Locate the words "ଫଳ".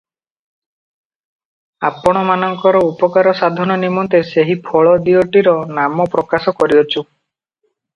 4.73-4.99